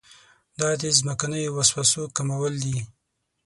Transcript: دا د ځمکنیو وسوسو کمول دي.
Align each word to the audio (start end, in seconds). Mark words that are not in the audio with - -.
دا 0.59 0.69
د 0.81 0.83
ځمکنیو 0.97 1.51
وسوسو 1.57 2.03
کمول 2.15 2.53
دي. 2.63 2.77